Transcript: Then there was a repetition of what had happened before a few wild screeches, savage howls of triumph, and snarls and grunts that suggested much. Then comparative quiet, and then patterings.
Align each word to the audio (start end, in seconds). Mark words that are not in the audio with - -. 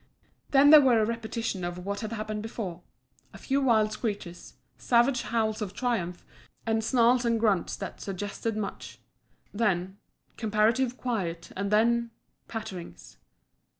Then 0.49 0.71
there 0.71 0.81
was 0.81 0.95
a 0.95 1.05
repetition 1.05 1.63
of 1.63 1.85
what 1.85 1.99
had 1.99 2.11
happened 2.11 2.41
before 2.41 2.81
a 3.33 3.37
few 3.37 3.61
wild 3.61 3.91
screeches, 3.91 4.55
savage 4.75 5.21
howls 5.21 5.61
of 5.61 5.75
triumph, 5.75 6.25
and 6.65 6.83
snarls 6.83 7.23
and 7.23 7.39
grunts 7.39 7.75
that 7.75 8.01
suggested 8.01 8.57
much. 8.57 8.97
Then 9.53 9.99
comparative 10.37 10.97
quiet, 10.97 11.51
and 11.55 11.69
then 11.69 12.09
patterings. 12.47 13.17